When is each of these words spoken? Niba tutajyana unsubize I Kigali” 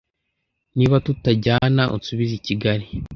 Niba 0.77 0.95
tutajyana 1.05 1.83
unsubize 1.95 2.33
I 2.39 2.43
Kigali” 2.47 2.87